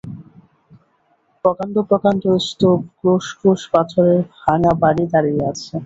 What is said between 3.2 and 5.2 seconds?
ক্রোশ পাথরের ভাঙা বাড়ী